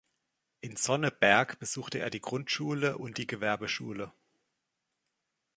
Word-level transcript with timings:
In 0.61 0.77
Sonneberg 0.77 1.59
besuchte 1.59 1.99
er 1.99 2.09
die 2.09 2.21
Grundschule 2.21 2.97
und 2.97 3.19
die 3.19 3.27
Gewerbeschule. 3.27 4.11